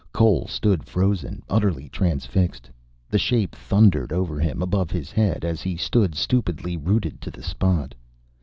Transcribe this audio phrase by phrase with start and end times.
[0.11, 2.71] Cole stood frozen, utterly transfixed.
[3.07, 7.43] The shape thundered over him, above his head, as he stood stupidly, rooted to the
[7.43, 7.93] spot.